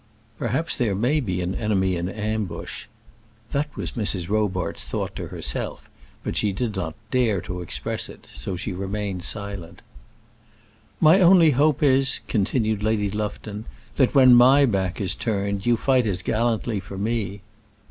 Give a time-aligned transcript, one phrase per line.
[0.39, 2.87] "Perhaps there may be an enemy in ambush."
[3.51, 4.29] That was Mrs.
[4.29, 5.87] Robarts' thought to herself,
[6.23, 9.83] but she did not dare to express it, so she remained silent.
[10.99, 13.65] "My only hope is," continued Lady Lufton,
[13.97, 17.41] "that when my back is turned you fight as gallantly for me."